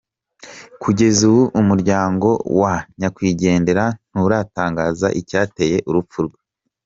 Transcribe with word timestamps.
Kugeza 0.81 1.19
ubu, 1.29 1.41
umuryango 1.61 2.29
wa 2.61 2.73
nyakwigendera 2.99 3.85
nturatangaza 4.11 5.07
icyateye 5.19 5.77
urupfu 5.89 6.19
rwe. 6.25 6.37